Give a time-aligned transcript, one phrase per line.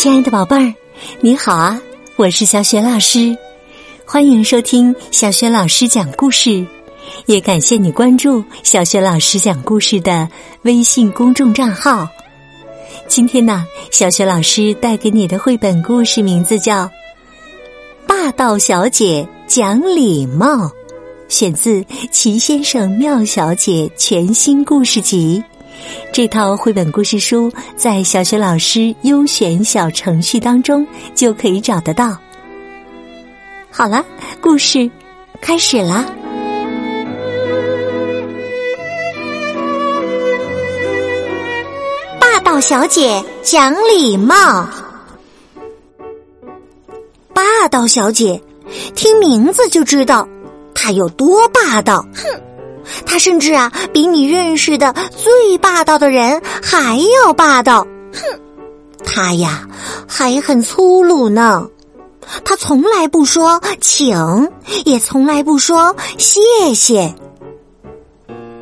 [0.00, 0.74] 亲爱的宝贝儿，
[1.20, 1.78] 你好啊！
[2.16, 3.36] 我是小雪老师，
[4.06, 6.66] 欢迎收听小雪老师讲故事，
[7.26, 10.26] 也感谢你关注小雪老师讲故事的
[10.62, 12.08] 微信公众账号。
[13.08, 16.84] 今天呢，小雪老师带给你的绘本故事名字叫
[18.06, 20.64] 《霸道小姐讲礼貌》，
[21.28, 25.44] 选自《齐先生妙小姐》全新故事集。
[26.12, 32.16] 这套绘本故事书在小学老师优选小程序当中就可以找得到。
[33.70, 34.04] 好了，
[34.40, 34.90] 故事
[35.40, 36.04] 开始啦！
[42.18, 44.68] 霸道小姐讲礼貌。
[47.32, 48.42] 霸道小姐，
[48.94, 50.28] 听名字就知道
[50.74, 52.04] 她有多霸道。
[52.14, 52.40] 哼！
[53.06, 57.86] 他甚至啊，比你认识的最霸道的人还要霸道。
[58.12, 58.40] 哼，
[59.04, 59.68] 他呀
[60.06, 61.68] 还很粗鲁呢。
[62.44, 64.48] 他从来不说请，
[64.84, 66.40] 也从来不说谢
[66.74, 67.12] 谢。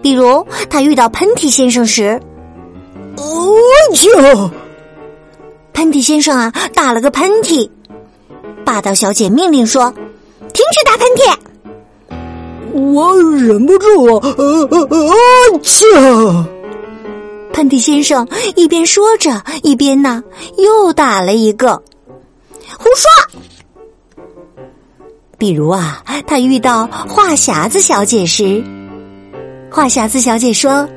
[0.00, 2.20] 比如，他遇到喷嚏先生时，
[3.16, 3.54] 哦
[3.94, 4.50] 就，
[5.72, 7.70] 喷嚏先生啊打了个喷嚏，
[8.64, 9.92] 霸道小姐命令说
[10.52, 11.36] ：“停止打喷嚏。”
[12.72, 14.34] 我忍不住啊！
[14.38, 15.58] 呃呃呃！
[15.62, 15.86] 切！
[17.52, 20.22] 喷嚏先生一边说着，一边呢
[20.56, 21.82] 又打了一个。
[22.78, 23.06] 胡说！
[25.36, 28.64] 比如啊，他遇到话匣子小姐时，
[29.70, 30.88] 话匣子小姐说：“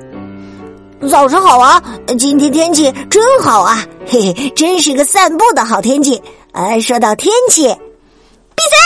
[1.10, 1.84] 早上好啊，
[2.18, 6.22] 今天天气真好啊，嘿嘿，真是个散步的好天气。”
[6.54, 8.85] 呃，说到天气，闭嘴！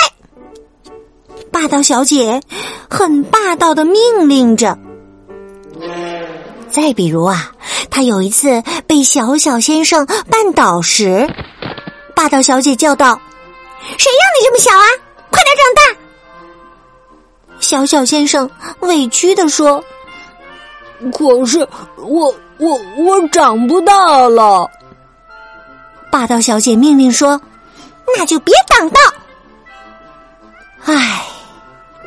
[1.62, 2.42] 霸道小姐
[2.90, 4.80] 很霸道的命令着。
[6.70, 7.52] 再比如啊，
[7.92, 11.30] 她有一次被小小先生绊倒时，
[12.16, 13.20] 霸道小姐叫道
[13.98, 14.88] ：“谁让你这么小啊？
[15.30, 16.00] 快点长大！”
[17.60, 19.84] 小小先生委屈的说
[21.12, 21.68] ：“可是
[21.98, 24.66] 我我我长不大了。”
[26.10, 27.42] 霸道小姐命令说
[28.18, 29.02] ：“那就别挡道。”
[30.86, 31.26] 唉。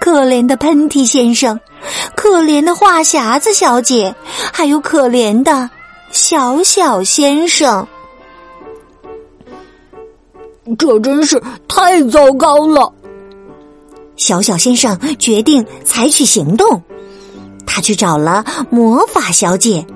[0.02, 1.60] 可怜的喷嚏先生，
[2.16, 4.12] 可怜的话匣子小姐，
[4.52, 5.70] 还有可怜的
[6.10, 7.86] 小小先生，
[10.76, 12.92] 这真是太糟糕了。
[14.16, 16.82] 小小先生决定采取行动，
[17.64, 19.86] 他去找了魔法小姐。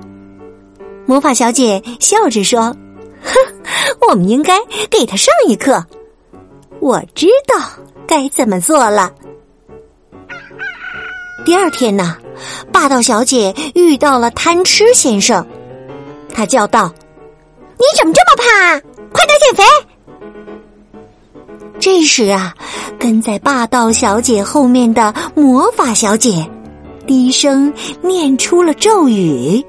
[1.05, 2.73] 魔法小姐笑着说
[3.21, 3.33] ：“哼，
[4.07, 4.57] 我们应该
[4.89, 5.85] 给他上一课。
[6.79, 7.61] 我知道
[8.07, 9.11] 该怎么做了。”
[11.47, 12.17] 第二天呢，
[12.73, 15.47] 霸道小姐遇到了贪吃先生，
[16.33, 16.93] 他叫道
[17.79, 18.81] ：“你怎么这么胖啊？
[19.13, 19.63] 快点减肥！”
[21.79, 22.53] 这时啊，
[22.99, 26.45] 跟在霸道小姐后面的魔法小姐
[27.07, 29.65] 低声念出了咒语。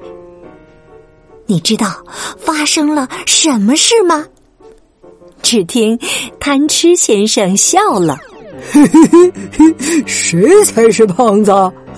[1.45, 2.03] 你知道
[2.37, 4.25] 发生了什么事吗？
[5.41, 5.97] 只听
[6.41, 8.19] 贪吃先生笑了。
[8.71, 11.51] 嘿嘿嘿，谁才是胖子？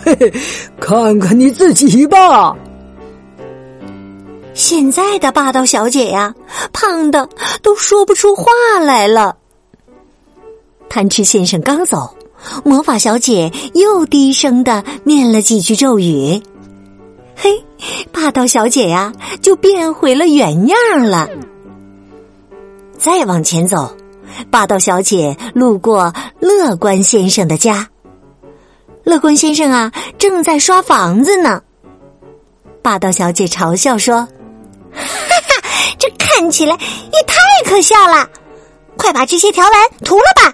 [0.03, 0.33] 嘿嘿，
[0.79, 2.55] 看看你自己吧。
[4.53, 6.33] 现在的霸道小姐呀，
[6.73, 7.27] 胖的
[7.61, 8.45] 都说不出话
[8.81, 9.35] 来了。
[10.89, 12.15] 贪吃先生刚走，
[12.63, 16.41] 魔法小姐又低声的念了几句咒语。
[17.35, 17.63] 嘿，
[18.11, 19.11] 霸道小姐呀，
[19.41, 21.29] 就变回了原样了。
[22.97, 23.95] 再往前走。
[24.49, 27.89] 霸道小姐路过乐观先生的家，
[29.03, 31.61] 乐观先生啊正在刷房子呢。
[32.81, 34.27] 霸道小姐嘲笑说
[34.91, 35.61] ：“哈哈，
[35.99, 37.35] 这看起来也太
[37.69, 38.27] 可笑了！
[38.97, 40.53] 快把这些条纹涂了吧！”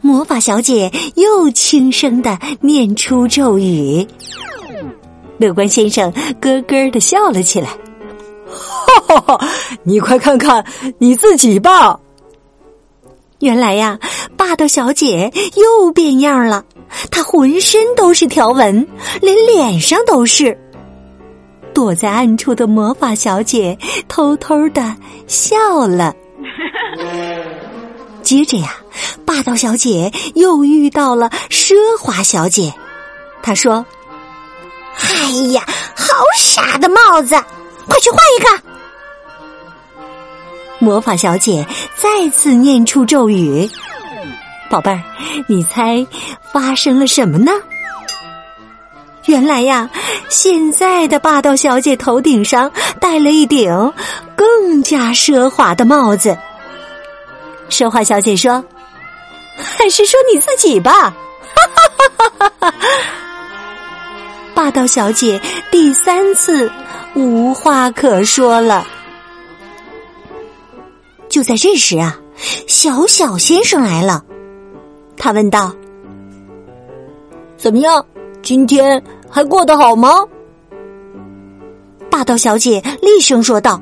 [0.00, 4.06] 魔法小姐又轻声的念出咒语，
[5.38, 7.70] 乐观先生咯咯的笑了起来。
[9.08, 9.48] 哈哈，
[9.82, 10.62] 你快看看
[10.98, 11.98] 你自己吧！
[13.40, 13.98] 原来呀，
[14.36, 16.62] 霸道小姐又变样了，
[17.10, 18.86] 她浑身都是条纹，
[19.22, 20.56] 连脸上都是。
[21.72, 23.78] 躲在暗处的魔法小姐
[24.08, 24.94] 偷偷的
[25.26, 26.14] 笑了。
[28.22, 28.74] 接着呀，
[29.24, 32.74] 霸道小姐又遇到了奢华小姐，
[33.40, 33.86] 她说
[35.00, 35.64] ：“哎呀，
[35.96, 37.36] 好傻的帽子，
[37.86, 38.67] 快去换一个！”
[40.78, 41.66] 魔法小姐
[41.96, 43.68] 再次念出咒语
[44.70, 45.02] ：“宝贝儿，
[45.46, 46.06] 你猜
[46.52, 47.50] 发生了什么呢？”
[49.26, 49.90] 原来呀，
[50.28, 52.70] 现在的霸道小姐头顶上
[53.00, 53.92] 戴了一顶
[54.34, 56.38] 更加奢华的帽子。
[57.68, 58.64] 奢华小姐说
[59.76, 61.12] ：“还是说你自己吧。”
[61.54, 62.74] 哈哈哈哈哈哈！
[64.54, 65.40] 霸道小姐
[65.70, 66.70] 第三次
[67.14, 68.86] 无话可说了。
[71.28, 72.18] 就在这时啊，
[72.66, 74.24] 小小先生来了。
[75.16, 75.74] 他问道
[77.56, 78.04] ：“怎么样？
[78.42, 80.10] 今天还过得好吗？”
[82.10, 83.76] 霸道小姐厉声说道：“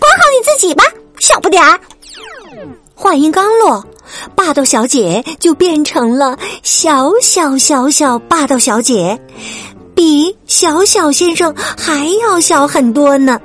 [0.00, 0.84] 管好你自己吧，
[1.18, 1.78] 小不点儿。”
[2.94, 3.84] 话音刚落，
[4.34, 9.20] 霸道小姐就变成了小小小小霸道小姐，
[9.94, 13.40] 比小小先生还要小很多呢。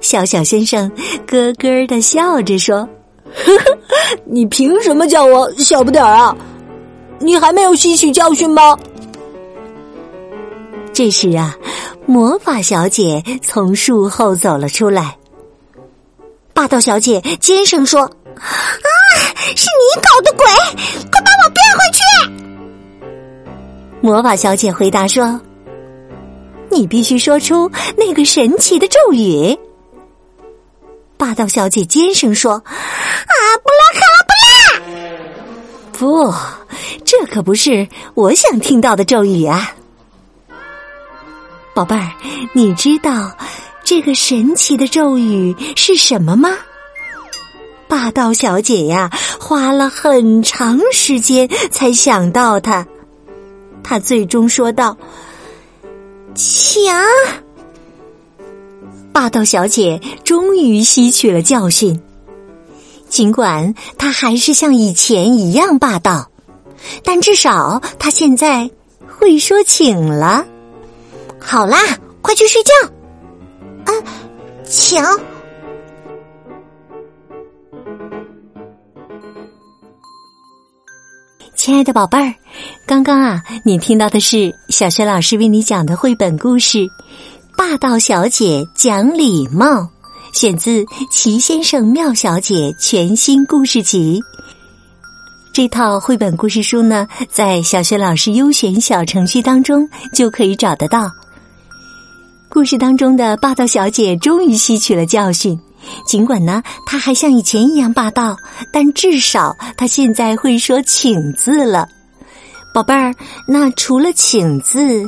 [0.00, 0.90] 小小先生
[1.26, 2.88] 咯咯的笑着说。
[3.34, 3.76] 呵呵，
[4.24, 6.34] 你凭什么叫我小不点儿啊？
[7.18, 8.78] 你还没有吸取教训吗？
[10.94, 11.54] 这时啊，
[12.06, 15.14] 魔法小姐从树后走了出来。
[16.54, 18.00] 霸道小姐尖声说
[18.34, 18.88] ：“啊，
[19.54, 20.46] 是你搞的鬼！
[21.10, 22.00] 快把我变回去！”
[24.00, 25.38] 魔法小姐回答说
[26.70, 29.54] ：“你必须说出那个神奇的咒语。”
[31.18, 34.32] 霸道小姐尖声说：“啊，布拉卡拉布
[34.86, 36.30] 拉！
[36.30, 36.32] 不，
[37.04, 39.74] 这可不是我想听到的咒语啊，
[41.74, 42.12] 宝贝儿，
[42.52, 43.36] 你知道
[43.82, 46.50] 这个神奇的咒语是什么吗？”
[47.88, 49.10] 霸道小姐呀，
[49.40, 52.86] 花了很长时间才想到它，
[53.82, 54.96] 她最终说道
[56.36, 56.94] ：“强。”
[59.18, 62.00] 霸道小姐终于吸取了教训，
[63.08, 66.30] 尽管她还是像以前一样霸道，
[67.02, 68.70] 但至少她现在
[69.08, 70.46] 会说请了。
[71.40, 71.76] 好啦，
[72.22, 73.92] 快去睡觉。
[73.92, 73.92] 啊，
[74.64, 75.02] 请。
[81.56, 82.32] 亲爱的宝贝儿，
[82.86, 86.86] 刚刚啊，你听到的是小学老师为你讲的绘本故事。
[87.70, 89.86] 霸道小姐讲礼貌，
[90.32, 94.22] 选自《齐先生妙小姐》全新故事集。
[95.52, 101.10] 这套绘本故事书呢，在小学老师优选小程序当中就可以找得到。
[102.48, 105.60] 故事当中的霸道小姐终于吸取了教训，
[106.06, 108.34] 尽管呢，她还像以前一样霸道，
[108.72, 111.86] 但至少她现在会说“请”字了。
[112.72, 113.14] 宝贝儿，
[113.46, 115.06] 那除了“请”字。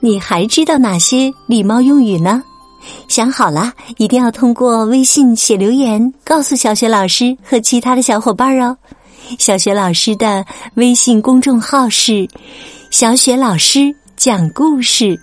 [0.00, 2.42] 你还知道哪些礼貌用语呢？
[3.06, 8.76] 想好了，一定要通过微信写留言告诉小雪老师和其他的小伙伴哦。
[9.38, 10.44] 小雪老师的
[10.74, 12.26] 微信公众号是
[12.90, 15.20] “小雪老师讲故事”，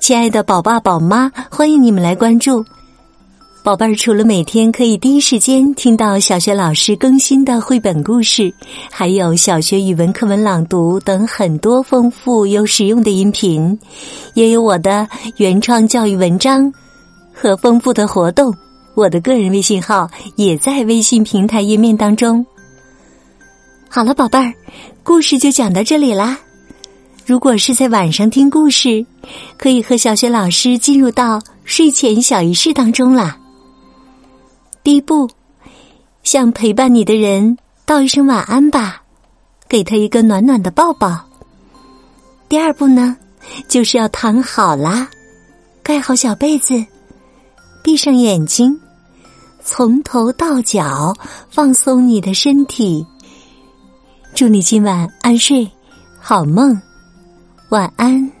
[0.00, 2.64] 亲爱的宝爸宝妈，欢迎你们来关注。
[3.64, 8.52] 宝贝儿，除了每天可以第一时间听到小学老师更新的绘本故事，
[8.90, 13.78] 还有小学语文课文朗读等很多丰富又实用的音频，
[14.34, 15.08] 也有我的
[15.38, 16.70] 原创教育文章
[17.32, 18.54] 和丰富的活动。
[18.94, 22.44] 我的个人微信号也在微信平台页面当中。
[23.88, 24.52] 好了，宝贝儿，
[25.02, 26.38] 故事就讲到这里啦。
[27.24, 29.06] 如果是在晚上听故事，
[29.56, 33.38] 可以和小学老师进入到睡前小仪式当中啦。
[34.84, 35.30] 第一步，
[36.22, 39.02] 向陪伴你的人道一声晚安吧，
[39.66, 41.18] 给他一个暖暖的抱抱。
[42.50, 43.16] 第二步呢，
[43.66, 45.08] 就是要躺好啦，
[45.82, 46.84] 盖好小被子，
[47.82, 48.78] 闭上眼睛，
[49.64, 51.14] 从头到脚
[51.48, 53.06] 放松你的身体。
[54.34, 55.66] 祝你今晚安睡，
[56.20, 56.78] 好梦，
[57.70, 58.33] 晚安。